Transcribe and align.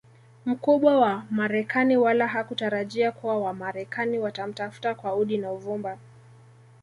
mkubwa 0.45 0.97
wa 0.99 1.23
marekani 1.31 1.97
wala 1.97 2.27
hakutarajia 2.27 3.11
kuwa 3.11 3.39
wamarekani 3.39 4.19
watamtafuta 4.19 4.95
kwa 4.95 5.15
udi 5.15 5.37
na 5.37 5.51
uvumba 5.51 5.97